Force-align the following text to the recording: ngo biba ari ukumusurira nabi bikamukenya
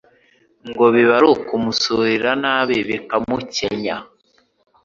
ngo 0.69 0.83
biba 0.93 1.13
ari 1.19 1.25
ukumusurira 1.35 2.31
nabi 2.43 2.75
bikamukenya 2.87 3.95